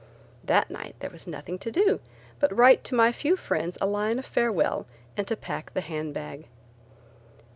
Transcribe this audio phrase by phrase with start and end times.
[0.43, 1.99] That night there was nothing to do
[2.39, 6.15] but write to my few friends a line of farewell and to pack the hand
[6.15, 6.47] bag.